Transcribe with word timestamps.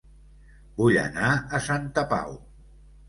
Vull 0.79 0.97
anar 1.03 1.29
a 1.59 1.63
Santa 1.67 2.09
Pau 2.15 2.35